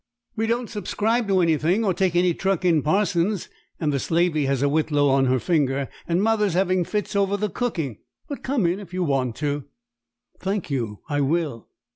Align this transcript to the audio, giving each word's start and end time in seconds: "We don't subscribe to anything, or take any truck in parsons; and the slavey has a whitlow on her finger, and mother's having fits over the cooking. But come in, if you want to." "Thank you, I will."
"We 0.35 0.47
don't 0.47 0.67
subscribe 0.67 1.27
to 1.27 1.41
anything, 1.41 1.85
or 1.85 1.93
take 1.93 2.15
any 2.15 2.33
truck 2.33 2.65
in 2.65 2.81
parsons; 2.81 3.49
and 3.79 3.93
the 3.93 3.99
slavey 3.99 4.45
has 4.45 4.63
a 4.63 4.67
whitlow 4.67 5.09
on 5.09 5.25
her 5.25 5.37
finger, 5.37 5.89
and 6.07 6.23
mother's 6.23 6.55
having 6.55 6.85
fits 6.85 7.15
over 7.15 7.37
the 7.37 7.51
cooking. 7.51 7.99
But 8.27 8.41
come 8.41 8.65
in, 8.65 8.79
if 8.79 8.95
you 8.95 9.03
want 9.03 9.35
to." 9.35 9.65
"Thank 10.39 10.71
you, 10.71 11.01
I 11.07 11.21
will." 11.21 11.67